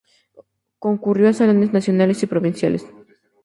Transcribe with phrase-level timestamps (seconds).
[0.79, 2.87] Concurrió a salones nacionales y provinciales.